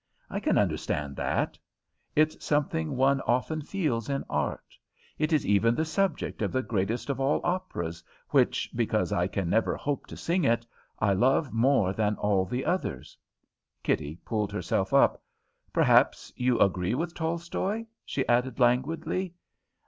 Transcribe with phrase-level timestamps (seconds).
[0.31, 1.59] I can understand that.
[2.15, 4.75] It's something one often feels in art.
[5.19, 9.47] It is even the subject of the greatest of all operas, which, because I can
[9.47, 10.65] never hope to sing it,
[10.97, 13.15] I love more than all the others."
[13.83, 15.21] Kitty pulled herself up.
[15.71, 19.35] "Perhaps you agree with Tolstoy?" she added languidly.